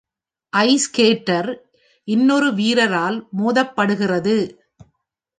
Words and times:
ice 0.53 0.85
skater, 0.85 1.49
இன்னொரு 2.07 2.49
வீரரால் 2.53 3.17
மோதப்படுகிறது 3.39 4.35